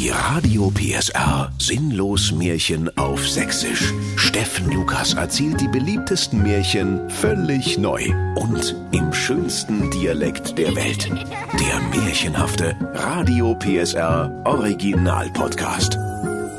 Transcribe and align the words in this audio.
Die 0.00 0.08
Radio 0.08 0.70
PSR 0.70 1.52
Sinnlos 1.58 2.32
Märchen 2.32 2.88
auf 2.96 3.28
Sächsisch. 3.28 3.92
Steffen 4.16 4.70
Lukas 4.70 5.12
erzählt 5.12 5.60
die 5.60 5.68
beliebtesten 5.68 6.42
Märchen 6.42 7.10
völlig 7.10 7.76
neu 7.76 8.10
und 8.36 8.74
im 8.92 9.12
schönsten 9.12 9.90
Dialekt 9.90 10.56
der 10.56 10.74
Welt. 10.74 11.10
Der 11.10 12.00
märchenhafte 12.02 12.74
Radio 12.94 13.54
PSR 13.56 14.42
Original 14.46 15.28
Podcast. 15.32 15.98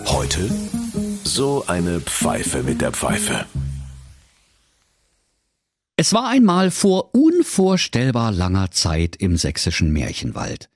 Heute 0.05 0.47
so 1.23 1.63
eine 1.65 1.99
Pfeife 1.99 2.61
mit 2.61 2.79
der 2.79 2.91
Pfeife. 2.91 3.45
Es 5.95 6.13
war 6.13 6.29
einmal 6.29 6.69
vor 6.69 7.15
unvorstellbar 7.15 8.31
langer 8.31 8.69
Zeit 8.69 9.15
im 9.15 9.35
sächsischen 9.35 9.91
Märchenwald. 9.91 10.69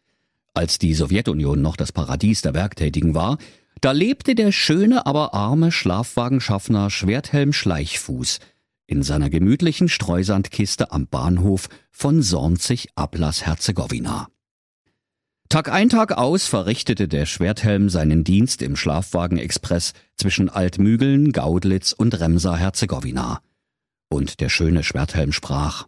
Als 0.55 0.79
die 0.79 0.93
Sowjetunion 0.93 1.61
noch 1.61 1.75
das 1.75 1.91
Paradies 1.91 2.41
der 2.41 2.53
Werktätigen 2.53 3.13
war, 3.13 3.37
da 3.81 3.91
lebte 3.91 4.35
der 4.35 4.53
schöne, 4.53 5.05
aber 5.05 5.33
arme 5.33 5.71
Schlafwagenschaffner 5.71 6.89
Schwerthelm 6.89 7.53
Schleichfuß 7.53 8.39
in 8.87 9.03
seiner 9.03 9.29
gemütlichen 9.29 9.89
Streusandkiste 9.89 10.91
am 10.91 11.07
Bahnhof 11.07 11.67
von 11.91 12.21
Sornzig-Ablass-Herzegowina. 12.21 14.29
Tag 15.49 15.71
ein, 15.71 15.89
Tag 15.89 16.17
aus 16.17 16.47
verrichtete 16.47 17.07
der 17.07 17.25
Schwerthelm 17.25 17.89
seinen 17.89 18.23
Dienst 18.23 18.61
im 18.61 18.75
Schlafwagenexpress 18.75 19.93
zwischen 20.17 20.49
Altmügeln, 20.49 21.31
Gaudlitz 21.33 21.91
und 21.91 22.19
Remsa-Herzegowina. 22.19 23.41
Und 24.09 24.39
der 24.39 24.49
schöne 24.49 24.83
Schwerthelm 24.83 25.31
sprach, 25.31 25.87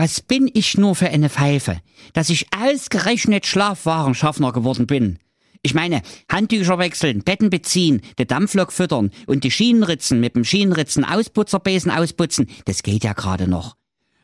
was 0.00 0.22
bin 0.22 0.50
ich 0.54 0.78
nur 0.78 0.94
für 0.94 1.10
eine 1.10 1.28
Pfeife, 1.28 1.78
dass 2.14 2.30
ich 2.30 2.46
ausgerechnet 2.58 3.44
Schlafwarenschaffner 3.44 4.50
geworden 4.50 4.86
bin. 4.86 5.18
Ich 5.60 5.74
meine, 5.74 6.00
Handtücher 6.32 6.78
wechseln, 6.78 7.22
Betten 7.22 7.50
beziehen, 7.50 8.00
die 8.18 8.26
Dampflok 8.26 8.72
füttern 8.72 9.10
und 9.26 9.44
die 9.44 9.50
Schienenritzen 9.50 10.18
mit 10.18 10.36
dem 10.36 10.44
Schienenritzen 10.46 11.04
Ausputzerbesen 11.04 11.90
ausputzen, 11.90 12.48
das 12.64 12.82
geht 12.82 13.04
ja 13.04 13.12
gerade 13.12 13.46
noch. 13.46 13.76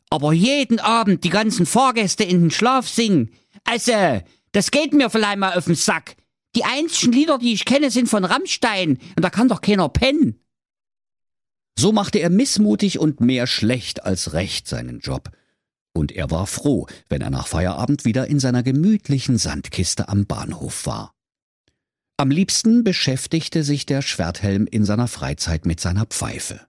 Aber 0.09 0.33
jeden 0.33 0.81
Abend 0.81 1.25
die 1.25 1.29
ganzen 1.29 1.67
Fahrgäste 1.67 2.25
in 2.25 2.41
den 2.41 2.51
Schlaf 2.51 2.89
singen, 2.89 3.31
also, 3.65 4.23
das 4.53 4.71
geht 4.71 4.95
mir 4.95 5.11
vielleicht 5.11 5.37
mal 5.37 5.59
auf 5.59 5.67
den 5.67 5.75
Sack. 5.75 6.17
Die 6.55 6.65
einzigen 6.65 7.13
Lieder, 7.13 7.37
die 7.37 7.53
ich 7.53 7.67
kenne, 7.67 7.91
sind 7.91 8.09
von 8.09 8.25
Rammstein 8.25 8.99
und 9.15 9.23
da 9.23 9.29
kann 9.29 9.49
doch 9.49 9.61
keiner 9.61 9.91
pennen. 9.91 10.41
So 11.79 11.93
machte 11.93 12.19
er 12.19 12.31
missmutig 12.31 12.99
und 12.99 13.21
mehr 13.21 13.47
schlecht 13.47 14.05
als 14.05 14.33
recht 14.33 14.69
seinen 14.69 15.01
Job 15.01 15.33
und 15.97 16.13
er 16.13 16.31
war 16.31 16.47
froh, 16.47 16.87
wenn 17.09 17.23
er 17.23 17.31
nach 17.31 17.47
Feierabend 17.47 18.05
wieder 18.05 18.29
in 18.29 18.39
seiner 18.39 18.63
gemütlichen 18.63 19.39
Sandkiste 19.39 20.09
am 20.09 20.27
Bahnhof 20.27 20.87
war. 20.87 21.13
Am 22.19 22.31
liebsten 22.31 22.85
beschäftigte 22.85 23.63
sich 23.63 23.85
der 23.85 24.03
Schwerthelm 24.03 24.67
in 24.67 24.85
seiner 24.85 25.09
Freizeit 25.09 25.67
mit 25.67 25.81
seiner 25.81 26.07
Pfeife. 26.07 26.67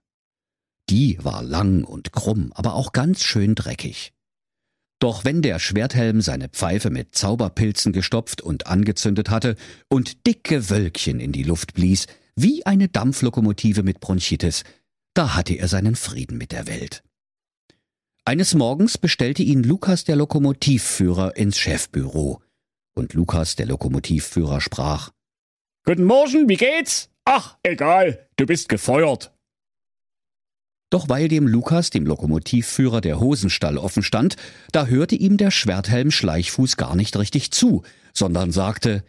Die 0.90 1.18
war 1.22 1.42
lang 1.42 1.84
und 1.84 2.12
krumm, 2.12 2.52
aber 2.54 2.74
auch 2.74 2.92
ganz 2.92 3.22
schön 3.22 3.54
dreckig. 3.54 4.12
Doch 5.00 5.24
wenn 5.24 5.42
der 5.42 5.58
Schwerthelm 5.58 6.20
seine 6.20 6.48
Pfeife 6.48 6.90
mit 6.90 7.14
Zauberpilzen 7.14 7.92
gestopft 7.92 8.42
und 8.42 8.66
angezündet 8.66 9.30
hatte 9.30 9.56
und 9.88 10.26
dicke 10.26 10.70
Wölkchen 10.70 11.20
in 11.20 11.32
die 11.32 11.44
Luft 11.44 11.74
blies, 11.74 12.06
wie 12.34 12.66
eine 12.66 12.88
Dampflokomotive 12.88 13.82
mit 13.82 14.00
Bronchitis, 14.00 14.64
da 15.14 15.34
hatte 15.34 15.54
er 15.54 15.68
seinen 15.68 15.96
Frieden 15.96 16.36
mit 16.36 16.52
der 16.52 16.66
Welt. 16.66 17.02
Eines 18.28 18.52
Morgens 18.54 18.98
bestellte 18.98 19.42
ihn 19.42 19.62
Lukas 19.62 20.04
der 20.04 20.14
Lokomotivführer 20.14 21.38
ins 21.38 21.56
Chefbüro. 21.56 22.42
Und 22.94 23.14
Lukas 23.14 23.56
der 23.56 23.64
Lokomotivführer 23.64 24.60
sprach 24.60 25.12
Guten 25.86 26.04
Morgen, 26.04 26.46
wie 26.46 26.58
geht's? 26.58 27.08
Ach, 27.24 27.56
egal, 27.62 28.28
du 28.36 28.44
bist 28.44 28.68
gefeuert. 28.68 29.32
Doch 30.90 31.08
weil 31.08 31.28
dem 31.28 31.46
Lukas, 31.46 31.88
dem 31.88 32.04
Lokomotivführer, 32.04 33.00
der 33.00 33.18
Hosenstall 33.18 33.78
offen 33.78 34.02
stand, 34.02 34.36
da 34.72 34.84
hörte 34.84 35.14
ihm 35.14 35.38
der 35.38 35.50
Schwerthelm 35.50 36.10
Schleichfuß 36.10 36.76
gar 36.76 36.96
nicht 36.96 37.16
richtig 37.16 37.50
zu, 37.52 37.82
sondern 38.12 38.52
sagte 38.52 39.04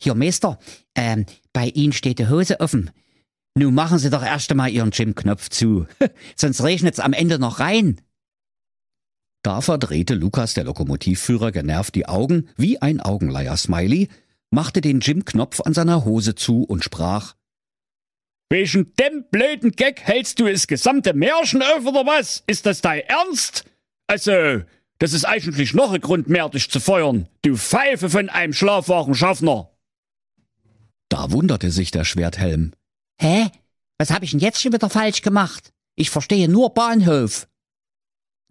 Hier, 0.00 0.14
Meister, 0.14 0.60
ähm, 0.94 1.26
bei 1.52 1.66
Ihnen 1.70 1.92
steht 1.92 2.20
die 2.20 2.28
Hose 2.28 2.60
offen. 2.60 2.92
Nun 3.58 3.74
machen 3.74 3.98
Sie 3.98 4.10
doch 4.10 4.22
erst 4.22 4.52
einmal 4.52 4.70
Ihren 4.70 4.90
Gym-Knopf 4.90 5.48
zu, 5.48 5.88
sonst 6.36 6.62
regnet's 6.62 7.00
am 7.00 7.12
Ende 7.14 7.40
noch 7.40 7.58
rein. 7.58 8.00
Da 9.42 9.60
verdrehte 9.60 10.14
Lukas 10.14 10.54
der 10.54 10.64
Lokomotivführer 10.64 11.50
genervt 11.52 11.94
die 11.94 12.06
Augen 12.06 12.48
wie 12.56 12.80
ein 12.80 13.00
Augenleier-Smiley, 13.00 14.08
machte 14.50 14.80
den 14.80 15.00
Jim-Knopf 15.00 15.60
an 15.60 15.72
seiner 15.72 16.04
Hose 16.04 16.34
zu 16.34 16.64
und 16.64 16.84
sprach 16.84 17.34
Wegen 18.50 18.92
dem 18.96 19.24
blöden 19.30 19.72
Gag 19.72 20.00
hältst 20.02 20.40
du 20.40 20.46
das 20.46 20.66
gesamte 20.66 21.14
Märchen 21.14 21.62
auf 21.62 21.86
oder 21.86 22.04
was? 22.04 22.42
Ist 22.46 22.66
das 22.66 22.80
dein 22.80 23.00
Ernst? 23.02 23.64
Also, 24.08 24.62
das 24.98 25.12
ist 25.12 25.24
eigentlich 25.24 25.72
noch 25.72 25.92
ein 25.92 26.00
Grund 26.00 26.28
mehr, 26.28 26.48
dich 26.48 26.68
zu 26.68 26.80
feuern, 26.80 27.28
du 27.42 27.56
Pfeife 27.56 28.10
von 28.10 28.28
einem 28.28 28.52
schlafwachen 28.52 29.14
Schaffner. 29.14 29.70
Da 31.08 31.30
wunderte 31.30 31.70
sich 31.70 31.90
der 31.90 32.04
Schwerthelm. 32.04 32.72
Hä? 33.20 33.50
Was 33.98 34.10
hab 34.10 34.22
ich 34.22 34.32
denn 34.32 34.40
jetzt 34.40 34.60
schon 34.60 34.72
wieder 34.72 34.90
falsch 34.90 35.22
gemacht? 35.22 35.72
Ich 35.94 36.10
verstehe 36.10 36.48
nur 36.48 36.74
Bahnhof. 36.74 37.46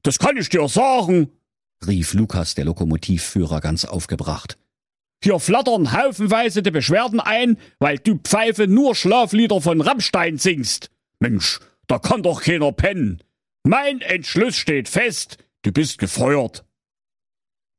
Das 0.04 0.20
kann 0.20 0.38
ich 0.38 0.50
dir 0.50 0.68
sagen, 0.68 1.30
rief 1.86 2.14
Lukas 2.14 2.56
der 2.56 2.66
Lokomotivführer 2.66 3.62
ganz 3.62 3.86
aufgebracht. 3.86 4.58
Hier 5.24 5.40
flattern 5.40 5.92
haufenweise 5.92 6.64
die 6.64 6.72
Beschwerden 6.72 7.20
ein, 7.20 7.58
weil 7.80 7.98
du 7.98 8.18
Pfeife 8.18 8.68
nur 8.68 8.96
Schlaflieder 8.96 9.59
von 9.59 9.82
Rammstein 9.82 10.38
singst. 10.38 10.90
Mensch, 11.20 11.59
da 11.88 12.00
kann 12.00 12.24
doch 12.24 12.42
keiner 12.42 12.72
pennen. 12.72 13.22
Mein 13.64 14.00
Entschluss 14.00 14.56
steht 14.56 14.88
fest, 14.88 15.38
du 15.64 15.74
bist 15.74 15.98
gefeuert. 15.98 16.64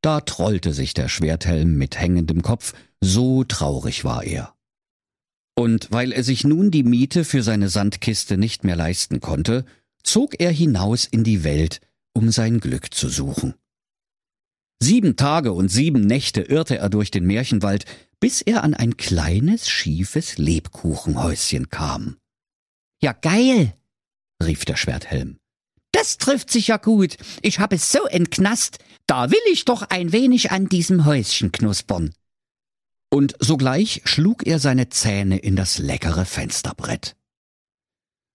Da 0.02 0.20
trollte 0.20 0.72
sich 0.72 0.92
der 0.94 1.08
Schwerthelm 1.08 1.76
mit 1.76 1.98
hängendem 1.98 2.42
Kopf, 2.42 2.74
so 3.00 3.44
traurig 3.44 4.04
war 4.04 4.24
er. 4.24 4.54
Und 5.54 5.90
weil 5.90 6.12
er 6.12 6.22
sich 6.22 6.44
nun 6.44 6.70
die 6.70 6.82
Miete 6.82 7.24
für 7.24 7.42
seine 7.42 7.68
Sandkiste 7.68 8.38
nicht 8.38 8.64
mehr 8.64 8.76
leisten 8.76 9.20
konnte, 9.20 9.64
zog 10.02 10.40
er 10.40 10.50
hinaus 10.50 11.04
in 11.04 11.24
die 11.24 11.44
Welt, 11.44 11.80
um 12.20 12.30
sein 12.30 12.60
Glück 12.60 12.92
zu 12.92 13.08
suchen. 13.08 13.54
Sieben 14.78 15.16
Tage 15.16 15.54
und 15.54 15.70
sieben 15.70 16.02
Nächte 16.02 16.42
irrte 16.42 16.76
er 16.76 16.90
durch 16.90 17.10
den 17.10 17.24
Märchenwald, 17.24 17.86
bis 18.20 18.42
er 18.42 18.62
an 18.62 18.74
ein 18.74 18.98
kleines, 18.98 19.70
schiefes 19.70 20.36
Lebkuchenhäuschen 20.36 21.70
kam. 21.70 22.18
Ja, 23.00 23.14
geil, 23.14 23.74
rief 24.42 24.66
der 24.66 24.76
Schwerthelm. 24.76 25.38
Das 25.92 26.18
trifft 26.18 26.50
sich 26.50 26.66
ja 26.66 26.76
gut. 26.76 27.16
Ich 27.40 27.58
habe 27.58 27.76
es 27.76 27.90
so 27.90 28.04
entknast, 28.04 28.78
da 29.06 29.30
will 29.30 29.40
ich 29.50 29.64
doch 29.64 29.80
ein 29.88 30.12
wenig 30.12 30.50
an 30.50 30.68
diesem 30.68 31.06
Häuschen 31.06 31.52
knuspern. 31.52 32.12
Und 33.08 33.34
sogleich 33.40 34.02
schlug 34.04 34.46
er 34.46 34.58
seine 34.58 34.90
Zähne 34.90 35.38
in 35.38 35.56
das 35.56 35.78
leckere 35.78 36.26
Fensterbrett. 36.26 37.16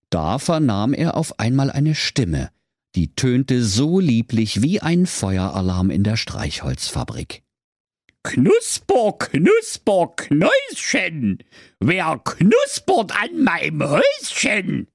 Da 0.10 0.40
vernahm 0.40 0.96
er 0.96 1.16
auf 1.16 1.40
einmal 1.40 1.70
eine 1.70 1.94
Stimme, 1.94 2.50
die 2.96 3.14
tönte 3.14 3.64
so 3.64 4.00
lieblich 4.00 4.62
wie 4.62 4.82
ein 4.82 5.06
Feueralarm 5.06 5.90
in 5.90 6.04
der 6.04 6.16
Streichholzfabrik. 6.16 7.44
Knusper, 8.24 9.14
knusper, 9.20 10.14
Knäuschen! 10.16 11.44
Wer 11.80 12.20
knuspert 12.24 13.12
an 13.22 13.44
meinem 13.44 13.84
Häuschen? 13.84 14.88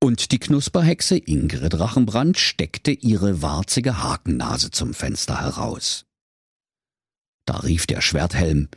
Und 0.00 0.30
die 0.30 0.38
Knusperhexe 0.38 1.16
Ingrid 1.16 1.80
Rachenbrand 1.80 2.38
steckte 2.38 2.92
ihre 2.92 3.42
warzige 3.42 4.02
Hakennase 4.02 4.70
zum 4.70 4.94
Fenster 4.94 5.40
heraus. 5.40 6.04
Da 7.46 7.56
rief 7.56 7.86
der 7.86 8.02
Schwerthelm. 8.02 8.68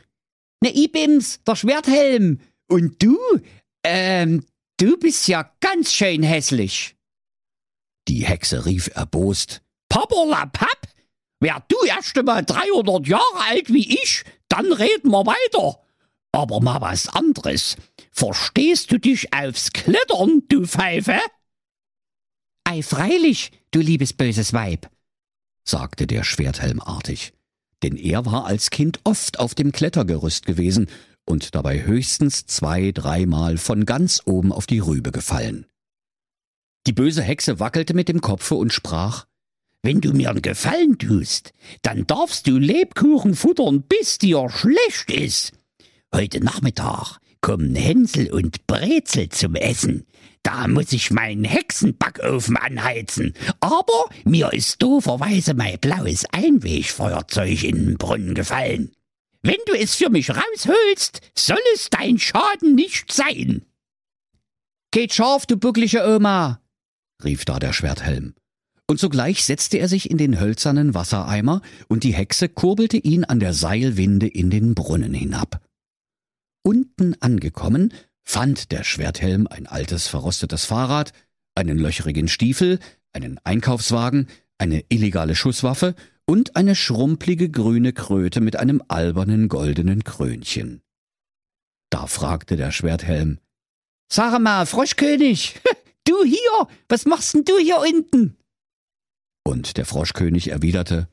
Ne 0.62 0.74
Ibims, 0.74 1.42
der 1.44 1.56
Schwerthelm! 1.56 2.40
Und 2.68 3.02
du? 3.02 3.18
Ähm, 3.84 4.44
du 4.78 4.96
bist 4.98 5.28
ja 5.28 5.52
ganz 5.60 5.92
schön 5.92 6.22
hässlich. 6.22 6.96
Die 8.10 8.26
Hexe 8.26 8.66
rief 8.66 8.90
erbost. 8.92 9.62
Papp! 9.88 10.10
Wär 11.38 11.64
du 11.68 11.76
erst 11.86 12.18
einmal 12.18 12.44
300 12.44 13.06
Jahre 13.06 13.22
alt 13.48 13.72
wie 13.72 13.88
ich, 14.02 14.24
dann 14.48 14.72
reden 14.72 15.12
wir 15.12 15.24
weiter. 15.26 15.78
Aber 16.32 16.60
mal 16.60 16.80
was 16.80 17.08
anderes. 17.08 17.76
Verstehst 18.10 18.90
du 18.90 18.98
dich 18.98 19.32
aufs 19.32 19.70
Klettern, 19.70 20.42
du 20.48 20.66
Pfeife? 20.66 21.20
Ei, 22.64 22.82
freilich, 22.82 23.52
du 23.70 23.78
liebes 23.78 24.12
böses 24.12 24.52
Weib, 24.52 24.90
sagte 25.62 26.08
der 26.08 26.24
Schwerthelm 26.24 26.80
artig. 26.80 27.32
Denn 27.84 27.96
er 27.96 28.26
war 28.26 28.44
als 28.44 28.70
Kind 28.70 28.98
oft 29.04 29.38
auf 29.38 29.54
dem 29.54 29.70
Klettergerüst 29.70 30.46
gewesen 30.46 30.88
und 31.26 31.54
dabei 31.54 31.84
höchstens 31.84 32.44
zwei, 32.46 32.90
dreimal 32.90 33.56
von 33.56 33.86
ganz 33.86 34.20
oben 34.24 34.52
auf 34.52 34.66
die 34.66 34.80
Rübe 34.80 35.12
gefallen. 35.12 35.69
Die 36.90 36.94
böse 36.94 37.22
Hexe 37.22 37.60
wackelte 37.60 37.94
mit 37.94 38.08
dem 38.08 38.20
Kopfe 38.20 38.56
und 38.56 38.72
sprach 38.72 39.26
wenn 39.84 40.00
du 40.00 40.12
mir 40.12 40.28
einen 40.30 40.42
Gefallen 40.42 40.98
tust, 40.98 41.52
dann 41.82 42.04
darfst 42.04 42.48
du 42.48 42.58
Lebkuchen 42.58 43.36
futtern, 43.36 43.82
bis 43.82 44.18
dir 44.18 44.48
schlecht 44.50 45.08
ist. 45.08 45.52
Heute 46.12 46.40
Nachmittag 46.40 47.20
kommen 47.40 47.76
Hänsel 47.76 48.32
und 48.32 48.66
Brezel 48.66 49.28
zum 49.28 49.54
Essen. 49.54 50.04
Da 50.42 50.66
muss 50.66 50.92
ich 50.92 51.12
meinen 51.12 51.44
Hexenbackofen 51.44 52.56
anheizen. 52.56 53.34
Aber 53.60 54.06
mir 54.24 54.52
ist 54.52 54.82
dooferweise 54.82 55.54
mein 55.54 55.78
blaues 55.78 56.24
Einwegfeuerzeug 56.32 57.62
in 57.62 57.86
den 57.86 57.98
Brunnen 57.98 58.34
gefallen. 58.34 58.90
Wenn 59.42 59.60
du 59.66 59.74
es 59.74 59.94
für 59.94 60.10
mich 60.10 60.28
rausholst, 60.28 61.20
soll 61.38 61.62
es 61.72 61.88
dein 61.88 62.18
Schaden 62.18 62.74
nicht 62.74 63.12
sein. 63.12 63.64
Geht 64.90 65.14
scharf, 65.14 65.46
du 65.46 65.56
bucklige 65.56 66.04
Oma, 66.04 66.59
rief 67.24 67.44
da 67.44 67.58
der 67.58 67.72
Schwerthelm. 67.72 68.34
Und 68.86 68.98
sogleich 68.98 69.44
setzte 69.44 69.78
er 69.78 69.88
sich 69.88 70.10
in 70.10 70.18
den 70.18 70.40
hölzernen 70.40 70.94
Wassereimer, 70.94 71.62
und 71.88 72.02
die 72.02 72.12
Hexe 72.12 72.48
kurbelte 72.48 72.96
ihn 72.96 73.24
an 73.24 73.38
der 73.38 73.54
Seilwinde 73.54 74.26
in 74.26 74.50
den 74.50 74.74
Brunnen 74.74 75.14
hinab. 75.14 75.60
Unten 76.62 77.14
angekommen, 77.20 77.94
fand 78.24 78.72
der 78.72 78.84
Schwerthelm 78.84 79.46
ein 79.46 79.66
altes 79.66 80.08
verrostetes 80.08 80.64
Fahrrad, 80.64 81.12
einen 81.54 81.78
löcherigen 81.78 82.28
Stiefel, 82.28 82.78
einen 83.12 83.38
Einkaufswagen, 83.44 84.28
eine 84.58 84.84
illegale 84.88 85.34
Schusswaffe 85.34 85.94
und 86.26 86.54
eine 86.54 86.74
schrumplige 86.74 87.50
grüne 87.50 87.92
Kröte 87.92 88.40
mit 88.40 88.56
einem 88.56 88.82
albernen 88.88 89.48
goldenen 89.48 90.04
Krönchen. 90.04 90.82
Da 91.90 92.06
fragte 92.06 92.56
der 92.56 92.70
Schwerthelm 92.70 93.38
Sag 94.12 94.40
mal, 94.40 94.66
Froschkönig, 94.66 95.60
du 96.10 96.24
hier, 96.24 96.68
was 96.88 97.06
machst 97.06 97.34
denn 97.34 97.44
du 97.44 97.58
hier 97.58 97.78
unten? 97.78 98.36
Und 99.44 99.76
der 99.76 99.86
Froschkönig 99.86 100.50
erwiderte 100.50 101.08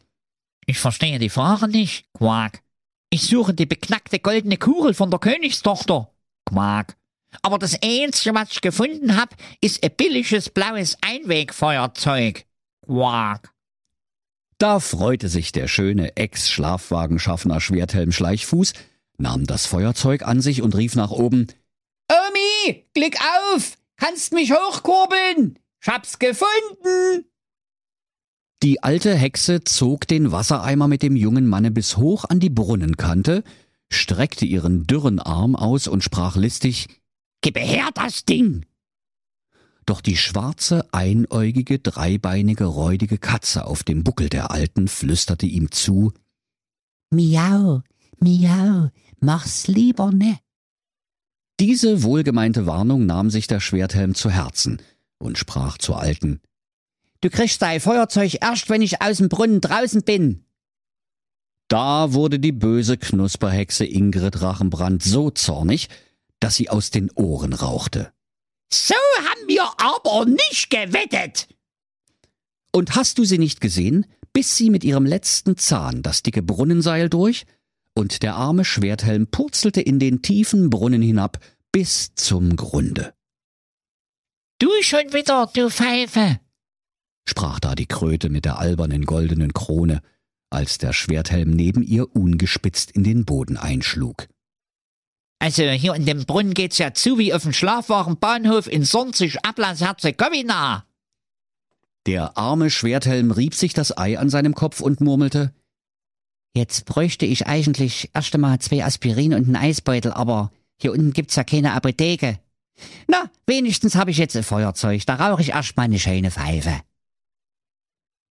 Ich 0.65 0.79
verstehe 0.79 1.19
die 1.19 1.29
Frage 1.29 1.67
nicht, 1.67 2.05
Quack. 2.13 2.61
Ich 3.09 3.23
suche 3.23 3.53
die 3.53 3.65
beknackte 3.65 4.19
goldene 4.19 4.57
Kugel 4.57 4.93
von 4.93 5.09
der 5.09 5.19
Königstochter. 5.19 6.11
Quack. 6.45 6.97
Aber 7.41 7.57
das 7.57 7.77
Einzige, 7.81 8.35
was 8.35 8.51
ich 8.51 8.61
gefunden 8.61 9.15
hab, 9.15 9.35
ist 9.61 9.83
ein 9.83 9.91
billiges 9.95 10.49
blaues 10.49 10.97
Einwegfeuerzeug. 11.01 12.45
Quack. 12.85 13.53
Da 14.57 14.79
freute 14.79 15.29
sich 15.29 15.51
der 15.51 15.67
schöne 15.67 16.17
Ex-Schlafwagenschaffner 16.17 17.61
Schwerthelm 17.61 18.11
Schleichfuß, 18.11 18.73
nahm 19.17 19.45
das 19.45 19.67
Feuerzeug 19.67 20.23
an 20.23 20.41
sich 20.41 20.61
und 20.61 20.75
rief 20.75 20.95
nach 20.95 21.11
oben 21.11 21.47
Omi, 22.09 22.85
klick 22.93 23.17
auf! 23.53 23.76
Kannst 23.97 24.31
mich 24.31 24.53
hochkurbeln! 24.53 25.59
Ich 25.81 25.87
hab's 25.87 26.19
gefunden! 26.19 27.25
Die 28.63 28.81
alte 28.81 29.15
Hexe 29.15 29.63
zog 29.63 30.07
den 30.07 30.31
Wassereimer 30.31 30.87
mit 30.87 31.03
dem 31.03 31.15
jungen 31.15 31.47
Manne 31.47 31.71
bis 31.71 31.97
hoch 31.97 32.25
an 32.25 32.39
die 32.39 32.49
Brunnenkante, 32.49 33.43
streckte 33.89 34.45
ihren 34.45 34.87
dürren 34.87 35.19
Arm 35.19 35.55
aus 35.55 35.87
und 35.87 36.03
sprach 36.03 36.35
listig 36.35 36.87
Gib 37.41 37.57
her 37.57 37.89
das 37.93 38.25
Ding! 38.25 38.65
Doch 39.85 40.01
die 40.01 40.17
schwarze, 40.17 40.87
einäugige, 40.91 41.79
dreibeinige, 41.79 42.65
räudige 42.65 43.17
Katze 43.17 43.65
auf 43.65 43.83
dem 43.83 44.03
Buckel 44.03 44.29
der 44.29 44.51
Alten 44.51 44.87
flüsterte 44.87 45.45
ihm 45.45 45.71
zu 45.71 46.11
Miau, 47.09 47.83
miau, 48.19 48.89
mach's 49.19 49.67
lieber 49.67 50.11
ne. 50.11 50.39
Diese 51.59 52.03
wohlgemeinte 52.03 52.65
Warnung 52.67 53.05
nahm 53.05 53.29
sich 53.29 53.47
der 53.47 53.59
Schwerthelm 53.59 54.13
zu 54.13 54.29
Herzen 54.29 54.81
und 55.17 55.37
sprach 55.37 55.77
zur 55.77 55.99
Alten 55.99 56.41
Du 57.21 57.31
kriegst 57.31 57.63
dein 57.63 57.79
Feuerzeug 57.79 58.37
erst, 58.41 58.69
wenn 58.69 58.83
ich 58.83 59.01
aus 59.01 59.17
dem 59.17 59.27
Brunnen 59.27 59.59
draußen 59.59 60.03
bin. 60.03 60.45
Da 61.67 62.13
wurde 62.13 62.39
die 62.39 62.51
böse 62.51 62.97
Knusperhexe 62.97 63.85
Ingrid 63.85 64.41
Rachenbrand 64.41 65.01
so 65.01 65.31
zornig, 65.31 65.89
dass 66.39 66.55
sie 66.55 66.69
aus 66.69 66.91
den 66.91 67.09
Ohren 67.11 67.53
rauchte. 67.53 68.13
So 68.71 68.93
haben 69.17 69.47
wir 69.47 69.63
aber 69.77 70.25
nicht 70.25 70.69
gewettet. 70.69 71.47
Und 72.71 72.95
hast 72.95 73.17
du 73.17 73.23
sie 73.23 73.39
nicht 73.39 73.61
gesehen, 73.61 74.05
bis 74.31 74.55
sie 74.55 74.69
mit 74.69 74.83
ihrem 74.83 75.05
letzten 75.05 75.57
Zahn 75.57 76.03
das 76.03 76.21
dicke 76.21 76.43
Brunnenseil 76.43 77.09
durch, 77.09 77.45
und 77.97 78.21
der 78.21 78.35
arme 78.35 78.63
Schwerthelm 78.63 79.27
purzelte 79.27 79.81
in 79.81 79.97
den 79.97 80.21
tiefen 80.21 80.69
Brunnen 80.69 81.01
hinab 81.01 81.39
bis 81.71 82.13
zum 82.13 82.55
Grunde. 82.55 83.13
Du 84.59 84.69
schon 84.81 85.13
wieder, 85.13 85.49
du 85.53 85.69
Pfeife, 85.69 86.39
sprach 87.27 87.59
da 87.59 87.73
die 87.75 87.87
Kröte 87.87 88.29
mit 88.29 88.45
der 88.45 88.59
albernen 88.59 89.05
goldenen 89.05 89.51
Krone, 89.51 90.01
als 90.51 90.77
der 90.77 90.93
Schwerthelm 90.93 91.49
neben 91.49 91.81
ihr 91.81 92.15
ungespitzt 92.15 92.91
in 92.91 93.03
den 93.03 93.25
Boden 93.25 93.57
einschlug. 93.57 94.27
Also 95.39 95.63
hier 95.63 95.93
in 95.93 96.05
dem 96.05 96.25
Brunnen 96.25 96.53
geht's 96.53 96.77
ja 96.77 96.93
zu 96.93 97.17
wie 97.17 97.33
auf 97.33 97.43
dem 97.43 97.53
Schlafwagenbahnhof 97.53 98.67
in 98.67 98.83
Sonzig, 98.83 99.43
Ablass, 99.43 99.81
Herzegowina. 99.81 100.85
Der 102.05 102.37
arme 102.37 102.69
Schwerthelm 102.69 103.31
rieb 103.31 103.53
sich 103.53 103.73
das 103.73 103.97
Ei 103.97 104.17
an 104.17 104.29
seinem 104.29 104.55
Kopf 104.55 104.81
und 104.81 105.01
murmelte, 105.01 105.51
Jetzt 106.57 106.85
bräuchte 106.85 107.27
ich 107.27 107.45
eigentlich 107.45 108.09
erst 108.15 108.33
einmal 108.33 108.57
zwei 108.57 108.83
Aspirin 108.83 109.35
und 109.35 109.45
einen 109.45 109.55
Eisbeutel, 109.55 110.11
aber 110.11 110.51
hier 110.81 110.91
unten 110.91 111.13
gibt's 111.13 111.35
ja 111.35 111.43
keine 111.43 111.73
Apotheke. 111.73 112.39
Na, 113.07 113.29
wenigstens 113.45 113.93
habe 113.93 114.09
ich 114.09 114.17
jetzt 114.17 114.35
ein 114.35 114.41
Feuerzeug, 114.41 115.05
da 115.05 115.15
rauche 115.15 115.43
ich 115.43 115.49
erst 115.49 115.77
mal 115.77 115.83
eine 115.83 115.99
schöne 115.99 116.31
Pfeife. 116.31 116.81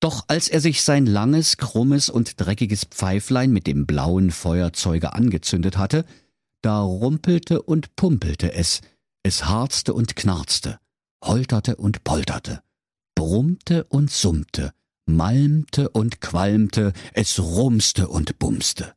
Doch 0.01 0.25
als 0.27 0.49
er 0.49 0.61
sich 0.61 0.83
sein 0.83 1.07
langes, 1.07 1.57
krummes 1.57 2.11
und 2.11 2.41
dreckiges 2.41 2.87
Pfeiflein 2.87 3.53
mit 3.53 3.69
dem 3.69 3.87
blauen 3.87 4.33
Feuerzeuge 4.33 5.13
angezündet 5.13 5.79
hatte, 5.79 6.05
da 6.63 6.81
rumpelte 6.81 7.63
und 7.63 7.95
pumpelte 7.95 8.53
es, 8.53 8.81
es 9.23 9.45
harzte 9.45 9.95
und 9.95 10.17
knarzte, 10.17 10.81
holterte 11.23 11.77
und 11.77 12.03
polterte, 12.03 12.61
brummte 13.15 13.85
und 13.85 14.11
summte, 14.11 14.73
malmte 15.07 15.89
und 15.91 16.21
qualmte, 16.21 16.93
es 17.15 17.39
rumste 17.39 18.09
und 18.09 18.39
bumste. 18.39 18.95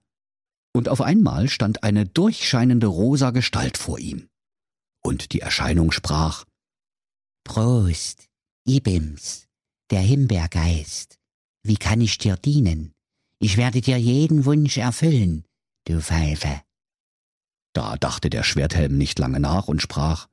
Und 0.73 0.89
auf 0.89 1.01
einmal 1.01 1.50
stand 1.50 1.83
eine 1.83 2.06
durchscheinende 2.06 2.88
rosa 2.88 3.31
Gestalt 3.31 3.77
vor 3.77 4.00
ihm. 4.00 4.27
Und 5.01 5.33
die 5.33 5.41
Erscheinung 5.41 5.91
sprach 5.91 6.45
Prost, 7.44 8.27
Ibims, 8.67 9.47
der 9.89 10.01
Himbeergeist. 10.01 11.17
Wie 11.63 11.77
kann 11.77 12.01
ich 12.01 12.17
dir 12.17 12.35
dienen? 12.38 12.94
Ich 13.39 13.57
werde 13.57 13.81
dir 13.81 13.97
jeden 13.97 14.45
Wunsch 14.45 14.77
erfüllen, 14.77 15.45
du 15.85 16.01
Pfeife. 16.01 16.61
Da 17.73 17.95
dachte 17.97 18.30
der 18.30 18.44
Schwerthelm 18.44 18.97
nicht 18.97 19.18
lange 19.19 19.39
nach 19.39 19.68
und 19.68 19.81
sprach 19.81 20.28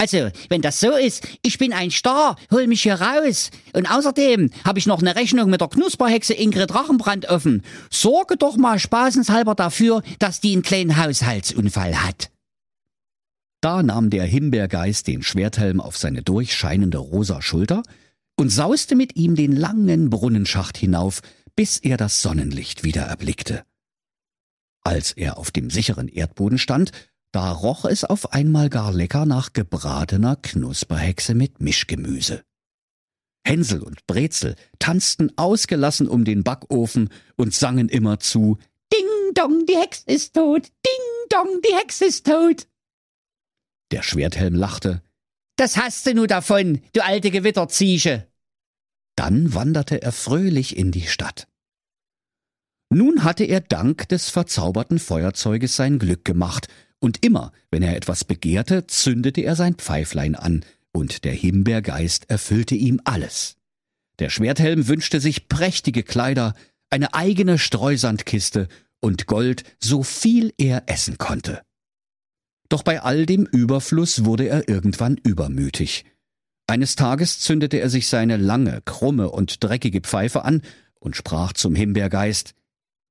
also, 0.00 0.30
wenn 0.48 0.62
das 0.62 0.80
so 0.80 0.96
ist, 0.96 1.28
ich 1.42 1.58
bin 1.58 1.74
ein 1.74 1.90
Star, 1.90 2.36
hol 2.50 2.66
mich 2.66 2.84
hier 2.84 2.94
raus. 2.94 3.50
Und 3.74 3.90
außerdem 3.90 4.48
habe 4.64 4.78
ich 4.78 4.86
noch 4.86 5.00
eine 5.00 5.14
Rechnung 5.14 5.50
mit 5.50 5.60
der 5.60 5.68
Knusperhexe 5.68 6.32
Ingrid 6.32 6.74
Rachenbrand 6.74 7.28
offen. 7.28 7.62
Sorge 7.90 8.38
doch 8.38 8.56
mal 8.56 8.78
spaßenshalber 8.78 9.54
dafür, 9.54 10.00
dass 10.18 10.40
die 10.40 10.54
einen 10.54 10.62
kleinen 10.62 10.96
Haushaltsunfall 10.96 12.02
hat. 12.02 12.30
Da 13.60 13.82
nahm 13.82 14.08
der 14.08 14.24
Himbeergeist 14.24 15.06
den 15.06 15.22
Schwerthelm 15.22 15.82
auf 15.82 15.98
seine 15.98 16.22
durchscheinende 16.22 16.96
rosa 16.96 17.42
Schulter 17.42 17.82
und 18.38 18.48
sauste 18.48 18.96
mit 18.96 19.16
ihm 19.16 19.34
den 19.36 19.54
langen 19.54 20.08
Brunnenschacht 20.08 20.78
hinauf, 20.78 21.20
bis 21.56 21.76
er 21.76 21.98
das 21.98 22.22
Sonnenlicht 22.22 22.84
wieder 22.84 23.02
erblickte. 23.02 23.64
Als 24.82 25.12
er 25.12 25.36
auf 25.36 25.50
dem 25.50 25.68
sicheren 25.68 26.08
Erdboden 26.08 26.56
stand, 26.56 26.90
da 27.32 27.52
roch 27.52 27.84
es 27.84 28.04
auf 28.04 28.32
einmal 28.32 28.68
gar 28.68 28.92
lecker 28.92 29.26
nach 29.26 29.52
gebratener 29.52 30.36
Knusperhexe 30.36 31.34
mit 31.34 31.60
Mischgemüse. 31.60 32.42
Hänsel 33.46 33.82
und 33.82 34.06
Brezel 34.06 34.56
tanzten 34.78 35.36
ausgelassen 35.36 36.08
um 36.08 36.24
den 36.24 36.44
Backofen 36.44 37.08
und 37.36 37.54
sangen 37.54 37.88
immerzu 37.88 38.58
Ding 38.92 39.34
dong, 39.34 39.66
die 39.66 39.76
Hex 39.76 40.02
ist 40.06 40.34
tot, 40.34 40.66
ding 40.66 41.28
dong, 41.30 41.60
die 41.62 41.74
Hex 41.74 42.00
ist 42.00 42.26
tot. 42.26 42.66
Der 43.92 44.02
Schwerthelm 44.02 44.54
lachte. 44.54 45.02
Das 45.56 45.76
hast 45.76 46.06
du 46.06 46.14
nu 46.14 46.26
davon, 46.26 46.80
du 46.92 47.04
alte 47.04 47.30
Gewitterziege. 47.30 48.26
Dann 49.16 49.54
wanderte 49.54 50.02
er 50.02 50.12
fröhlich 50.12 50.76
in 50.76 50.92
die 50.92 51.06
Stadt. 51.06 51.46
Nun 52.92 53.22
hatte 53.22 53.44
er 53.44 53.60
dank 53.60 54.08
des 54.08 54.30
verzauberten 54.30 54.98
Feuerzeuges 54.98 55.76
sein 55.76 55.98
Glück 55.98 56.24
gemacht, 56.24 56.68
und 57.00 57.24
immer, 57.24 57.52
wenn 57.70 57.82
er 57.82 57.96
etwas 57.96 58.24
begehrte, 58.24 58.86
zündete 58.86 59.40
er 59.40 59.56
sein 59.56 59.74
Pfeiflein 59.74 60.34
an, 60.34 60.64
und 60.92 61.24
der 61.24 61.32
Himbeergeist 61.32 62.28
erfüllte 62.30 62.74
ihm 62.74 63.00
alles. 63.04 63.56
Der 64.18 64.28
Schwerthelm 64.28 64.86
wünschte 64.86 65.20
sich 65.20 65.48
prächtige 65.48 66.02
Kleider, 66.02 66.54
eine 66.90 67.14
eigene 67.14 67.58
Streusandkiste 67.58 68.68
und 69.00 69.26
Gold, 69.26 69.64
so 69.78 70.02
viel 70.02 70.52
er 70.58 70.84
essen 70.86 71.16
konnte. 71.16 71.62
Doch 72.68 72.82
bei 72.82 73.02
all 73.02 73.26
dem 73.26 73.46
Überfluss 73.46 74.24
wurde 74.24 74.48
er 74.48 74.68
irgendwann 74.68 75.16
übermütig. 75.16 76.04
Eines 76.66 76.94
Tages 76.94 77.40
zündete 77.40 77.78
er 77.78 77.90
sich 77.90 78.06
seine 78.06 78.36
lange, 78.36 78.80
krumme 78.84 79.30
und 79.30 79.64
dreckige 79.64 80.02
Pfeife 80.02 80.44
an 80.44 80.62
und 81.00 81.16
sprach 81.16 81.52
zum 81.52 81.74
Himbeergeist 81.74 82.54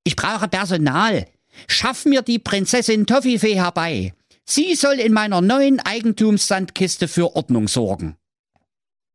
Ich 0.03 0.15
brauche 0.15 0.47
Personal. 0.47 1.25
Schaff 1.67 2.05
mir 2.05 2.21
die 2.21 2.39
Prinzessin 2.39 3.05
Toffifee 3.05 3.55
herbei. 3.55 4.13
Sie 4.45 4.75
soll 4.75 4.99
in 4.99 5.13
meiner 5.13 5.41
neuen 5.41 5.79
Eigentumssandkiste 5.79 7.07
für 7.07 7.35
Ordnung 7.35 7.67
sorgen. 7.67 8.17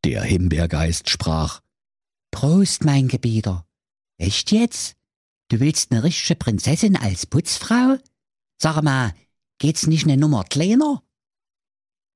Der 0.05 0.23
Himbeergeist 0.23 1.11
sprach 1.11 1.61
Prost, 2.31 2.85
mein 2.85 3.09
Gebieter. 3.09 3.67
Echt 4.19 4.53
jetzt? 4.53 4.97
Du 5.49 5.61
willst 5.61 5.93
eine 5.93 6.05
richtige 6.05 6.37
Prinzessin 6.37 6.97
als 6.97 7.27
Putzfrau? 7.27 7.99
Sag 8.59 8.83
mal, 8.83 9.15
geht's 9.59 9.87
nicht 9.87 10.05
eine 10.05 10.17
Nummer 10.17 10.45
kleiner? 10.45 11.03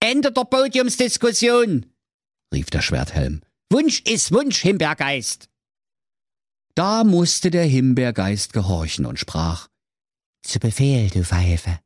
Ende 0.01 0.31
der 0.33 0.45
Podiumsdiskussion, 0.45 1.87
rief 2.53 2.71
der 2.71 2.83
Schwerthelm. 2.83 3.43
Wunsch 3.71 4.01
ist 4.03 4.33
Wunsch, 4.33 4.61
Himbeergeist. 4.61 5.49
Da 6.75 7.05
musste 7.05 7.51
der 7.51 7.65
Himbeergeist 7.65 8.53
gehorchen 8.53 9.05
und 9.07 9.19
sprach 9.19 9.69
Zu 10.43 10.59
Befehl, 10.61 11.11
du 11.11 11.25
Pfeife. 11.25 11.79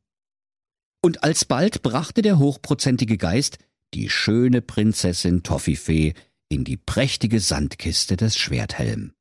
Und 1.01 1.23
alsbald 1.23 1.81
brachte 1.81 2.21
der 2.21 2.39
hochprozentige 2.39 3.17
Geist 3.17 3.57
die 3.93 4.09
schöne 4.09 4.61
Prinzessin 4.61 5.43
Toffifee 5.43 6.13
in 6.49 6.63
die 6.63 6.77
prächtige 6.77 7.39
Sandkiste 7.39 8.15
des 8.15 8.37
Schwerthelm. 8.37 9.13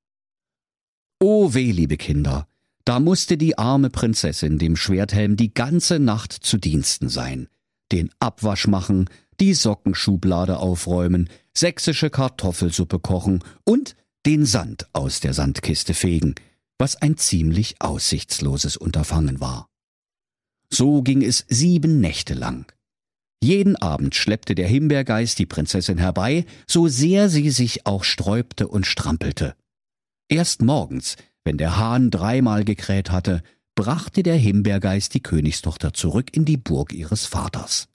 O 1.21 1.55
weh, 1.55 1.71
liebe 1.71 1.97
Kinder, 1.97 2.47
da 2.85 3.01
musste 3.01 3.37
die 3.37 3.59
arme 3.59 3.91
Prinzessin 3.91 4.59
dem 4.59 4.77
Schwerthelm 4.77 5.37
die 5.37 5.55
ganze 5.55 5.99
Nacht 5.99 6.33
zu 6.33 6.59
Diensten 6.59 7.09
sein, 7.09 7.49
den 7.93 8.11
Abwasch 8.19 8.67
machen, 8.67 9.09
die 9.41 9.55
Sockenschublade 9.55 10.59
aufräumen, 10.59 11.29
sächsische 11.57 12.11
Kartoffelsuppe 12.11 12.99
kochen 12.99 13.43
und 13.65 13.97
den 14.27 14.47
Sand 14.47 14.87
aus 14.93 15.21
der 15.21 15.35
Sandkiste 15.35 15.95
fegen, 15.95 16.35
was 16.83 16.97
ein 16.97 17.17
ziemlich 17.17 17.77
aussichtsloses 17.79 18.77
Unterfangen 18.77 19.41
war. 19.41 19.69
So 20.69 21.03
ging 21.03 21.23
es 21.23 21.45
sieben 21.49 22.01
Nächte 22.01 22.35
lang. 22.35 22.73
Jeden 23.41 23.77
Abend 23.77 24.17
schleppte 24.17 24.57
der 24.57 24.67
Himbeergeist 24.67 25.39
die 25.39 25.47
Prinzessin 25.47 25.99
herbei, 25.99 26.45
so 26.67 26.89
sehr 26.89 27.29
sie 27.29 27.51
sich 27.51 27.87
auch 27.87 28.03
sträubte 28.03 28.67
und 28.67 28.85
strampelte. 28.85 29.55
Erst 30.29 30.62
morgens, 30.62 31.15
wenn 31.45 31.57
der 31.57 31.77
Hahn 31.77 32.11
dreimal 32.11 32.65
gekräht 32.65 33.12
hatte, 33.12 33.45
brachte 33.77 34.25
der 34.25 34.37
Himbeergeist 34.37 35.15
die 35.15 35.23
Königstochter 35.23 35.95
zurück 35.95 36.35
in 36.37 36.45
die 36.45 36.57
Burg 36.57 36.93
ihres 36.93 37.27
Vaters. 37.27 37.87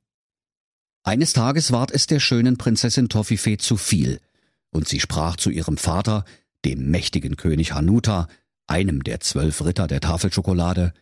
Eines 1.03 1.33
Tages 1.33 1.73
ward 1.73 1.91
es 1.91 2.07
der 2.07 2.21
schönen 2.21 2.57
Prinzessin 2.57 3.09
Toffifee 3.09 3.57
zu 3.57 3.75
viel, 3.75 4.21
und 4.69 4.87
sie 4.87 5.01
sprach 5.01 5.35
zu 5.35 5.49
ihrem 5.49 5.75
Vater, 5.75 6.23
dem 6.63 6.89
mächtigen 6.89 7.35
König 7.35 7.73
Hanuta, 7.73 8.29
einem 8.67 9.03
der 9.03 9.19
zwölf 9.19 9.63
Ritter 9.63 9.87
der 9.87 10.01
Tafelschokolade, 10.01 10.93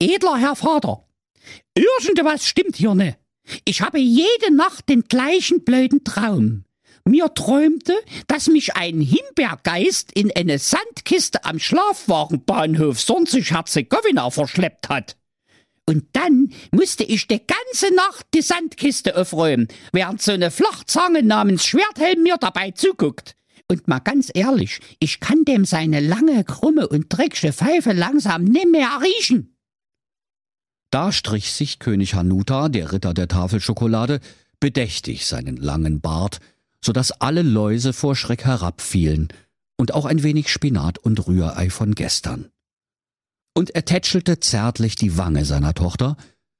Edler 0.00 0.36
Herr 0.36 0.56
Vater, 0.56 1.06
irgendwas 1.74 2.46
stimmt 2.46 2.76
hier 2.76 2.94
ne. 2.94 3.16
Ich 3.64 3.80
habe 3.80 3.98
jede 3.98 4.54
Nacht 4.54 4.88
den 4.88 5.02
gleichen 5.02 5.64
blöden 5.64 6.04
Traum. 6.04 6.64
Mir 7.04 7.32
träumte, 7.32 7.94
dass 8.26 8.48
mich 8.48 8.74
ein 8.74 9.00
Himbeergeist 9.00 10.10
in 10.12 10.32
eine 10.34 10.58
Sandkiste 10.58 11.44
am 11.44 11.60
Schlafwagenbahnhof 11.60 13.00
Sonzig-Herzegowina 13.00 14.28
verschleppt 14.30 14.88
hat. 14.88 15.16
Und 15.88 16.04
dann 16.14 16.52
musste 16.72 17.04
ich 17.04 17.28
die 17.28 17.40
ganze 17.46 17.94
Nacht 17.94 18.26
die 18.34 18.42
Sandkiste 18.42 19.16
aufräumen, 19.16 19.68
während 19.92 20.20
so 20.20 20.32
eine 20.32 20.50
Flachzange 20.50 21.22
namens 21.22 21.64
Schwerthelm 21.64 22.24
mir 22.24 22.38
dabei 22.38 22.72
zuguckt. 22.72 23.36
Und 23.68 23.88
mal 23.88 23.98
ganz 23.98 24.30
ehrlich, 24.32 24.80
ich 25.00 25.20
kann 25.20 25.44
dem 25.44 25.64
seine 25.64 26.00
lange, 26.00 26.44
krumme 26.44 26.88
und 26.88 27.06
dreckige 27.08 27.52
Pfeife 27.52 27.92
langsam 27.92 28.44
nimmer 28.44 29.02
riechen. 29.02 29.56
Da 30.90 31.10
strich 31.10 31.52
sich 31.52 31.80
König 31.80 32.14
Hanuta, 32.14 32.68
der 32.68 32.92
Ritter 32.92 33.12
der 33.12 33.28
Tafelschokolade, 33.28 34.20
bedächtig 34.60 35.26
seinen 35.26 35.56
langen 35.56 36.00
Bart, 36.00 36.38
so 36.80 36.92
dass 36.92 37.10
alle 37.10 37.42
Läuse 37.42 37.92
vor 37.92 38.14
Schreck 38.14 38.44
herabfielen 38.44 39.28
und 39.76 39.92
auch 39.92 40.04
ein 40.04 40.22
wenig 40.22 40.48
Spinat 40.48 40.98
und 40.98 41.26
Rührei 41.26 41.70
von 41.70 41.94
gestern. 41.94 42.50
Und 43.54 43.74
er 43.74 43.84
tätschelte 43.84 44.38
zärtlich 44.38 44.94
die 44.94 45.18
Wange 45.18 45.44
seiner 45.44 45.74
Tochter 45.74 46.16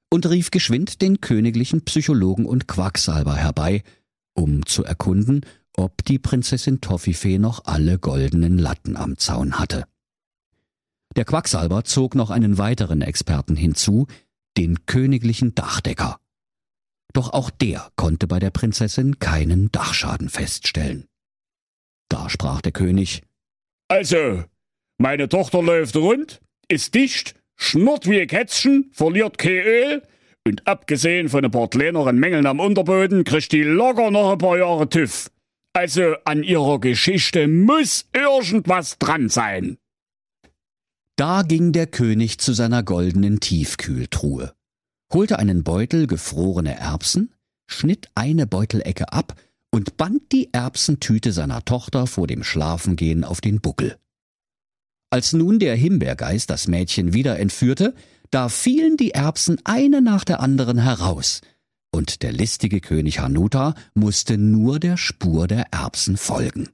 und 0.09 0.25
rief 0.29 0.51
geschwind 0.51 1.01
den 1.01 1.21
königlichen 1.21 1.83
Psychologen 1.85 2.45
und 2.45 2.67
Quacksalber 2.67 3.35
herbei, 3.35 3.83
um 4.33 4.65
zu 4.65 4.83
erkunden, 4.83 5.41
ob 5.77 6.03
die 6.03 6.19
Prinzessin 6.19 6.81
Toffifee 6.81 7.37
noch 7.37 7.65
alle 7.65 7.99
goldenen 7.99 8.57
Latten 8.57 8.97
am 8.97 9.17
Zaun 9.17 9.59
hatte. 9.59 9.85
Der 11.15 11.23
Quacksalber 11.23 11.83
zog 11.83 12.15
noch 12.15 12.29
einen 12.29 12.57
weiteren 12.57 13.01
Experten 13.01 13.55
hinzu, 13.55 14.07
den 14.57 14.85
königlichen 14.85 15.55
Dachdecker. 15.55 16.19
Doch 17.13 17.31
auch 17.31 17.49
der 17.49 17.91
konnte 17.95 18.27
bei 18.27 18.39
der 18.39 18.49
Prinzessin 18.49 19.19
keinen 19.19 19.71
Dachschaden 19.71 20.29
feststellen. 20.29 21.05
Da 22.09 22.29
sprach 22.29 22.61
der 22.61 22.71
König 22.71 23.23
Also, 23.87 24.43
meine 24.97 25.29
Tochter 25.29 25.61
läuft 25.61 25.95
rund, 25.95 26.41
ist 26.67 26.95
dicht, 26.95 27.35
schnurrt 27.55 28.09
wie 28.09 28.21
ein 28.21 28.27
Kätzchen, 28.27 28.89
verliert 28.93 29.37
kein 29.37 29.51
Öl 29.51 30.03
und 30.45 30.67
abgesehen 30.67 31.29
von 31.29 31.45
ein 31.45 31.51
paar 31.51 31.69
kleineren 31.69 32.17
Mängeln 32.17 32.45
am 32.45 32.59
Unterboden 32.59 33.23
kriegt 33.23 33.51
die 33.51 33.63
locker 33.63 34.11
noch 34.11 34.33
ein 34.33 34.37
paar 34.37 34.57
Jahre 34.57 34.89
TÜV. 34.89 35.29
Also 35.77 36.15
an 36.25 36.41
ihrer 36.41 36.79
Geschichte 36.79 37.47
muss 37.47 38.05
irgendwas 38.11 38.97
dran 38.97 39.29
sein. 39.29 39.77
Da 41.15 41.43
ging 41.43 41.71
der 41.71 41.85
König 41.85 42.39
zu 42.39 42.53
seiner 42.53 42.81
goldenen 42.81 43.39
Tiefkühltruhe, 43.39 44.55
holte 45.13 45.37
einen 45.37 45.63
Beutel 45.63 46.07
gefrorene 46.07 46.75
Erbsen, 46.75 47.31
schnitt 47.67 48.09
eine 48.15 48.47
Beutelecke 48.47 49.13
ab 49.13 49.39
und 49.69 49.97
band 49.97 50.31
die 50.31 50.51
Erbsentüte 50.51 51.31
seiner 51.31 51.63
Tochter 51.63 52.07
vor 52.07 52.25
dem 52.25 52.43
Schlafengehen 52.43 53.23
auf 53.23 53.39
den 53.39 53.61
Buckel. 53.61 53.97
Als 55.11 55.33
nun 55.33 55.59
der 55.59 55.75
Himbeergeist 55.75 56.49
das 56.49 56.67
Mädchen 56.67 57.13
wieder 57.13 57.37
entführte, 57.37 57.93
da 58.31 58.49
fielen 58.49 58.97
die 58.97 59.11
Erbsen 59.11 59.61
eine 59.63 60.01
nach 60.01 60.23
der 60.23 60.39
anderen 60.39 60.79
heraus, 60.79 61.41
und 61.91 62.21
der 62.21 62.31
listige 62.31 62.81
König 62.81 63.19
Hanuta 63.19 63.75
musste 63.93 64.37
nur 64.37 64.79
der 64.79 64.97
Spur 64.97 65.47
der 65.47 65.73
Erbsen 65.73 66.17
folgen. 66.17 66.69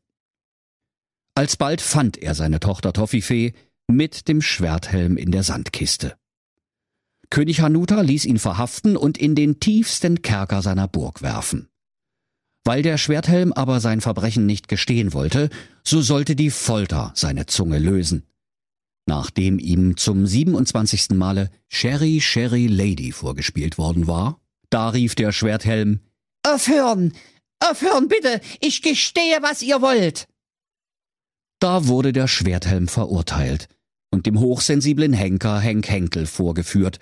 Alsbald 1.35 1.81
fand 1.81 2.17
er 2.17 2.35
seine 2.35 2.59
Tochter 2.59 2.93
Toffifee, 2.93 3.53
mit 3.87 4.27
dem 4.27 4.41
Schwerthelm 4.41 5.17
in 5.17 5.31
der 5.31 5.43
Sandkiste. 5.43 6.15
König 7.29 7.61
Hanuta 7.61 8.01
ließ 8.01 8.25
ihn 8.25 8.39
verhaften 8.39 8.95
und 8.95 9.17
in 9.17 9.35
den 9.35 9.59
tiefsten 9.59 10.21
Kerker 10.21 10.61
seiner 10.61 10.87
Burg 10.87 11.21
werfen. 11.21 11.69
Weil 12.63 12.81
der 12.81 12.97
Schwerthelm 12.97 13.51
aber 13.51 13.79
sein 13.79 14.01
Verbrechen 14.01 14.45
nicht 14.45 14.67
gestehen 14.67 15.13
wollte, 15.13 15.49
so 15.83 16.01
sollte 16.01 16.35
die 16.35 16.51
Folter 16.51 17.11
seine 17.15 17.45
Zunge 17.45 17.79
lösen. 17.79 18.23
Nachdem 19.05 19.59
ihm 19.59 19.97
zum 19.97 20.25
27. 20.25 21.09
Male 21.15 21.49
Sherry 21.67 22.21
Sherry 22.21 22.67
Lady 22.67 23.11
vorgespielt 23.11 23.77
worden 23.77 24.07
war, 24.07 24.39
da 24.73 24.89
rief 24.89 25.13
der 25.13 25.31
Schwerthelm 25.31 25.99
Aufhören! 26.41 27.13
Aufhören, 27.59 28.07
bitte! 28.07 28.41
Ich 28.59 28.81
gestehe, 28.81 29.37
was 29.41 29.61
ihr 29.61 29.81
wollt! 29.81 30.27
Da 31.59 31.87
wurde 31.87 32.11
der 32.11 32.27
Schwerthelm 32.27 32.87
verurteilt 32.87 33.67
und 34.11 34.25
dem 34.25 34.39
hochsensiblen 34.39 35.13
Henker 35.13 35.59
Henk 35.59 35.87
Henkel 35.89 36.25
vorgeführt, 36.25 36.99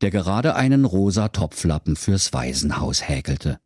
der 0.00 0.10
gerade 0.10 0.54
einen 0.54 0.84
rosa 0.84 1.28
Topflappen 1.28 1.96
fürs 1.96 2.32
Waisenhaus 2.32 3.08
häkelte. 3.08 3.58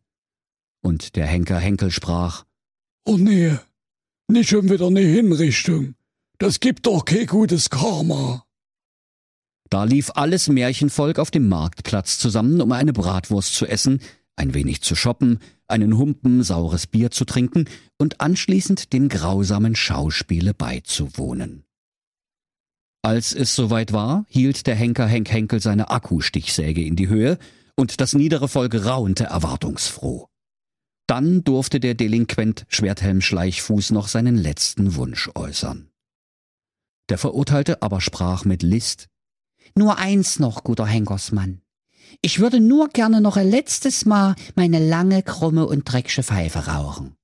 Und 0.81 1.15
der 1.15 1.27
Henker 1.27 1.59
Henkel 1.59 1.91
sprach, 1.91 2.45
Oh 3.05 3.17
nee, 3.17 3.57
nicht 4.27 4.49
schon 4.49 4.69
wieder 4.69 4.89
ne 4.89 5.01
Hinrichtung. 5.01 5.95
Das 6.39 6.59
gibt 6.59 6.87
doch 6.87 7.05
kein 7.05 7.27
gutes 7.27 7.69
Karma. 7.69 8.45
Da 9.69 9.85
lief 9.85 10.11
alles 10.15 10.47
Märchenvolk 10.49 11.19
auf 11.19 11.31
dem 11.31 11.49
Marktplatz 11.49 12.19
zusammen, 12.19 12.61
um 12.61 12.71
eine 12.71 12.93
Bratwurst 12.93 13.55
zu 13.55 13.65
essen, 13.65 14.01
ein 14.35 14.53
wenig 14.53 14.81
zu 14.81 14.95
shoppen, 14.95 15.39
einen 15.67 15.97
Humpen 15.97 16.43
saures 16.43 16.87
Bier 16.87 17.11
zu 17.11 17.25
trinken 17.25 17.65
und 17.97 18.21
anschließend 18.21 18.93
dem 18.93 19.09
grausamen 19.09 19.75
Schauspiele 19.75 20.53
beizuwohnen. 20.53 21.63
Als 23.03 23.33
es 23.33 23.53
soweit 23.55 23.91
war, 23.91 24.25
hielt 24.29 24.65
der 24.65 24.75
Henker 24.75 25.07
Henk 25.07 25.29
Henkel 25.31 25.59
seine 25.59 25.89
Akkustichsäge 25.89 26.83
in 26.83 26.95
die 26.95 27.09
Höhe 27.09 27.37
und 27.75 27.99
das 27.99 28.13
niedere 28.13 28.47
Volk 28.47 28.85
raunte 28.85 29.25
erwartungsfroh. 29.25 30.27
Dann 31.07 31.43
durfte 31.43 31.79
der 31.79 31.95
Delinquent 31.95 32.65
Schwerthelm 32.69 33.19
Schleichfuß 33.19 33.91
noch 33.91 34.07
seinen 34.07 34.37
letzten 34.37 34.95
Wunsch 34.95 35.29
äußern. 35.35 35.89
Der 37.09 37.17
Verurteilte 37.17 37.81
aber 37.81 37.99
sprach 37.99 38.45
mit 38.45 38.63
List 38.63 39.09
Nur 39.75 39.97
eins 39.97 40.39
noch, 40.39 40.63
guter 40.63 40.85
Henkersmann. 40.85 41.61
Ich 42.21 42.39
würde 42.39 42.59
nur 42.59 42.89
gerne 42.89 43.21
noch 43.21 43.37
ein 43.37 43.49
letztes 43.49 44.05
Mal 44.05 44.35
meine 44.55 44.79
lange, 44.79 45.23
krumme 45.23 45.65
und 45.65 45.83
dreckige 45.91 46.23
Pfeife 46.23 46.67
rauchen. 46.67 47.15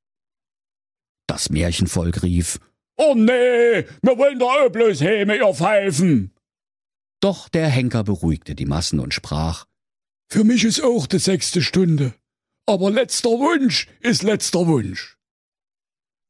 Das 1.28 1.50
Märchenvolk 1.50 2.24
rief, 2.24 2.60
Oh 2.98 3.14
nee, 3.16 3.86
wir 4.02 4.18
wollen 4.18 4.40
doch 4.40 4.50
auch 4.52 4.70
bloß 4.72 5.00
Häme, 5.02 5.38
ihr 5.38 5.54
Pfeifen. 5.54 6.34
doch 7.22 7.50
der 7.50 7.68
Henker 7.70 8.04
beruhigte 8.04 8.56
die 8.56 8.66
Massen 8.66 9.00
und 9.00 9.14
sprach, 9.14 9.66
Für 10.28 10.44
mich 10.44 10.64
ist 10.64 10.82
auch 10.82 11.06
die 11.08 11.20
sechste 11.20 11.62
Stunde. 11.62 12.14
Aber 12.66 12.92
letzter 12.92 13.30
Wunsch 13.30 13.88
ist 14.00 14.24
letzter 14.24 14.68
Wunsch. 14.68 15.18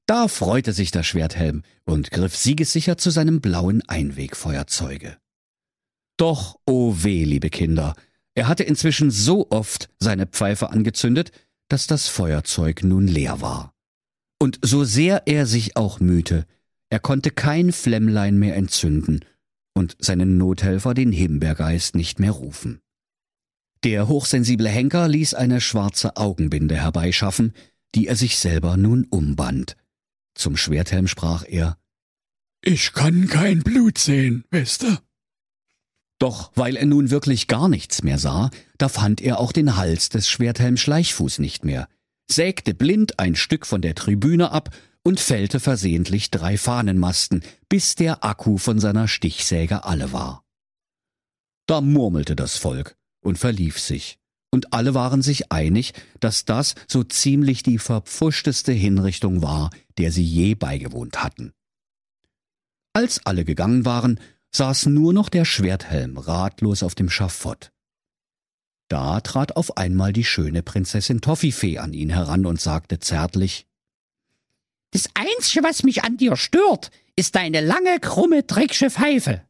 Da 0.05 0.27
freute 0.27 0.73
sich 0.73 0.91
der 0.91 1.03
Schwerthelm 1.03 1.63
und 1.85 2.11
griff 2.11 2.35
siegessicher 2.35 2.97
zu 2.97 3.09
seinem 3.09 3.41
blauen 3.41 3.87
Einwegfeuerzeuge. 3.87 5.17
Doch, 6.19 6.59
oh 6.65 6.93
weh, 6.97 7.23
liebe 7.23 7.49
Kinder, 7.49 7.95
er 8.35 8.49
hatte 8.49 8.63
inzwischen 8.63 9.09
so 9.09 9.47
oft 9.51 9.89
seine 9.99 10.27
Pfeife 10.27 10.69
angezündet, 10.69 11.31
dass 11.69 11.87
das 11.87 12.09
Feuerzeug 12.09 12.83
nun 12.83 13.07
leer 13.07 13.39
war. 13.39 13.73
Und 14.37 14.59
so 14.61 14.83
sehr 14.83 15.23
er 15.27 15.45
sich 15.45 15.77
auch 15.77 16.01
mühte, 16.01 16.45
er 16.89 16.99
konnte 16.99 17.31
kein 17.31 17.71
Flämmlein 17.71 18.37
mehr 18.37 18.57
entzünden 18.57 19.23
und 19.73 19.95
seinen 19.99 20.37
Nothelfer 20.37 20.93
den 20.93 21.13
Himbeergeist 21.13 21.95
nicht 21.95 22.19
mehr 22.19 22.31
rufen. 22.31 22.81
Der 23.85 24.09
hochsensible 24.09 24.67
Henker 24.67 25.07
ließ 25.07 25.35
eine 25.35 25.61
schwarze 25.61 26.17
Augenbinde 26.17 26.75
herbeischaffen, 26.75 27.53
die 27.95 28.07
er 28.07 28.17
sich 28.17 28.37
selber 28.39 28.75
nun 28.75 29.05
umband. 29.05 29.77
Zum 30.35 30.57
Schwerthelm 30.57 31.07
sprach 31.07 31.45
er, 31.47 31.77
Ich 32.61 32.91
kann 32.91 33.27
kein 33.27 33.59
Blut 33.61 33.97
sehen, 33.97 34.43
du? 34.83 34.97
Doch 36.19 36.51
weil 36.55 36.75
er 36.75 36.85
nun 36.85 37.09
wirklich 37.09 37.47
gar 37.47 37.69
nichts 37.69 38.03
mehr 38.03 38.17
sah, 38.17 38.51
da 38.77 38.89
fand 38.89 39.21
er 39.21 39.39
auch 39.39 39.53
den 39.53 39.77
Hals 39.77 40.09
des 40.09 40.29
Schwerthelms 40.29 40.81
Schleichfuß 40.81 41.39
nicht 41.39 41.63
mehr, 41.63 41.87
sägte 42.29 42.73
blind 42.73 43.19
ein 43.19 43.35
Stück 43.35 43.65
von 43.65 43.81
der 43.81 43.95
Tribüne 43.95 44.51
ab 44.51 44.69
und 45.03 45.19
fällte 45.19 45.61
versehentlich 45.61 46.29
drei 46.29 46.57
Fahnenmasten, 46.57 47.41
bis 47.69 47.95
der 47.95 48.23
Akku 48.23 48.57
von 48.57 48.79
seiner 48.79 49.07
Stichsäge 49.07 49.85
alle 49.85 50.11
war. 50.11 50.43
Da 51.67 51.81
murmelte 51.81 52.35
das 52.35 52.57
Volk 52.57 52.97
und 53.21 53.37
verlief 53.37 53.79
sich, 53.79 54.17
und 54.51 54.73
alle 54.73 54.93
waren 54.93 55.21
sich 55.21 55.51
einig, 55.51 55.93
dass 56.19 56.43
das 56.43 56.75
so 56.87 57.03
ziemlich 57.03 57.63
die 57.63 57.77
verpfuschteste 57.77 58.71
Hinrichtung 58.71 59.41
war, 59.41 59.69
der 59.97 60.11
sie 60.11 60.23
je 60.23 60.55
beigewohnt 60.55 61.23
hatten. 61.23 61.53
Als 62.93 63.25
alle 63.25 63.45
gegangen 63.45 63.85
waren, 63.85 64.19
saß 64.51 64.87
nur 64.87 65.13
noch 65.13 65.29
der 65.29 65.45
Schwerthelm 65.45 66.17
ratlos 66.17 66.83
auf 66.83 66.95
dem 66.95 67.09
Schafott. 67.09 67.71
Da 68.87 69.21
trat 69.21 69.55
auf 69.55 69.77
einmal 69.77 70.13
die 70.13 70.23
schöne 70.23 70.63
Prinzessin 70.63 71.21
Toffifee 71.21 71.77
an 71.77 71.93
ihn 71.93 72.09
heran 72.09 72.45
und 72.45 72.59
sagte 72.59 72.99
zärtlich 72.99 73.67
Das 74.91 75.07
Einzige, 75.13 75.63
was 75.63 75.83
mich 75.83 76.03
an 76.03 76.17
dir 76.17 76.35
stört, 76.35 76.89
ist 77.15 77.35
deine 77.35 77.61
lange, 77.61 77.99
krumme, 77.99 78.43
dreckige 78.43 78.89
Pfeife. 78.89 79.43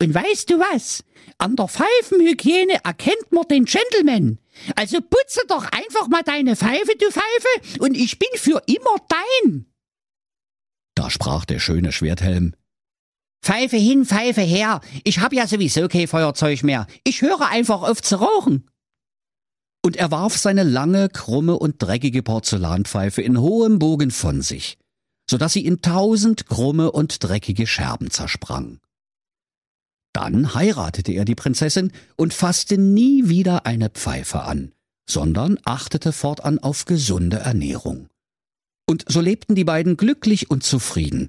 Und 0.00 0.14
weißt 0.14 0.50
du 0.50 0.58
was? 0.58 1.02
An 1.38 1.56
der 1.56 1.68
Pfeifenhygiene 1.68 2.84
erkennt 2.84 3.32
man 3.32 3.48
den 3.48 3.64
Gentleman. 3.64 4.38
Also 4.76 5.00
putze 5.00 5.40
doch 5.48 5.64
einfach 5.72 6.08
mal 6.08 6.22
deine 6.22 6.56
Pfeife, 6.56 6.92
du 6.98 7.10
Pfeife, 7.10 7.80
und 7.80 7.96
ich 7.96 8.18
bin 8.18 8.28
für 8.36 8.62
immer 8.66 8.96
dein. 9.08 9.66
Da 10.94 11.10
sprach 11.10 11.46
der 11.46 11.58
schöne 11.58 11.92
Schwerthelm 11.92 12.54
Pfeife 13.42 13.76
hin, 13.76 14.04
Pfeife 14.06 14.40
her. 14.42 14.80
Ich 15.04 15.18
hab 15.20 15.32
ja 15.32 15.46
sowieso 15.46 15.88
kein 15.88 16.06
Feuerzeug 16.08 16.62
mehr. 16.62 16.86
Ich 17.04 17.22
höre 17.22 17.48
einfach 17.48 17.82
auf 17.82 18.00
zu 18.02 18.16
rauchen. 18.16 18.68
und 19.84 19.96
er 19.96 20.10
warf 20.10 20.36
seine 20.36 20.62
lange, 20.62 21.08
krumme 21.08 21.58
und 21.58 21.82
dreckige 21.82 22.22
Porzellanpfeife 22.22 23.20
in 23.20 23.40
hohem 23.40 23.78
Bogen 23.78 24.10
von 24.10 24.40
sich, 24.42 24.78
so 25.28 25.38
dass 25.38 25.54
sie 25.54 25.64
in 25.66 25.82
tausend 25.82 26.46
krumme 26.46 26.92
und 26.92 27.22
dreckige 27.22 27.66
Scherben 27.66 28.10
zersprang. 28.10 28.78
Dann 30.12 30.54
heiratete 30.54 31.12
er 31.12 31.24
die 31.24 31.34
Prinzessin 31.34 31.90
und 32.16 32.34
fasste 32.34 32.78
nie 32.78 33.28
wieder 33.28 33.66
eine 33.66 33.88
Pfeife 33.90 34.42
an, 34.42 34.72
sondern 35.08 35.58
achtete 35.64 36.12
fortan 36.12 36.58
auf 36.58 36.84
gesunde 36.84 37.38
Ernährung. 37.38 38.08
Und 38.86 39.04
so 39.08 39.20
lebten 39.20 39.54
die 39.54 39.64
beiden 39.64 39.96
glücklich 39.96 40.50
und 40.50 40.62
zufrieden, 40.62 41.28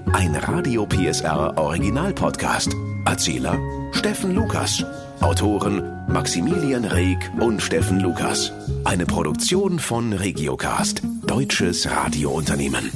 Ein 0.13 0.35
Radio 0.35 0.85
PSR 0.85 1.57
Original 1.57 2.13
Podcast. 2.13 2.75
Erzähler 3.05 3.57
Steffen 3.93 4.35
Lukas. 4.35 4.83
Autoren 5.21 5.81
Maximilian 6.07 6.83
Reg 6.83 7.17
und 7.39 7.61
Steffen 7.61 8.01
Lukas. 8.01 8.51
Eine 8.83 9.05
Produktion 9.05 9.79
von 9.79 10.11
Regiocast, 10.13 11.01
deutsches 11.25 11.89
Radiounternehmen. 11.89 12.91